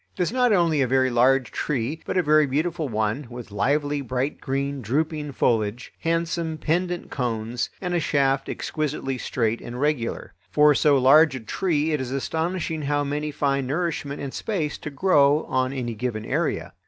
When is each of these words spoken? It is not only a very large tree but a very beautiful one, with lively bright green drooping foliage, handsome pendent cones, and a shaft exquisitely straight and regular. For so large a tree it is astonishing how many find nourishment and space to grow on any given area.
It 0.17 0.21
is 0.23 0.31
not 0.31 0.51
only 0.51 0.81
a 0.81 0.87
very 0.87 1.11
large 1.11 1.51
tree 1.51 2.01
but 2.07 2.17
a 2.17 2.23
very 2.23 2.47
beautiful 2.47 2.89
one, 2.89 3.27
with 3.29 3.51
lively 3.51 4.01
bright 4.01 4.41
green 4.41 4.81
drooping 4.81 5.31
foliage, 5.33 5.93
handsome 5.99 6.57
pendent 6.57 7.11
cones, 7.11 7.69
and 7.79 7.93
a 7.93 7.99
shaft 7.99 8.49
exquisitely 8.49 9.19
straight 9.19 9.61
and 9.61 9.79
regular. 9.79 10.33
For 10.49 10.73
so 10.73 10.97
large 10.97 11.35
a 11.35 11.39
tree 11.39 11.91
it 11.91 12.01
is 12.01 12.09
astonishing 12.09 12.81
how 12.81 13.03
many 13.03 13.29
find 13.29 13.67
nourishment 13.67 14.19
and 14.23 14.33
space 14.33 14.79
to 14.79 14.89
grow 14.89 15.43
on 15.43 15.71
any 15.71 15.93
given 15.93 16.25
area. 16.25 16.73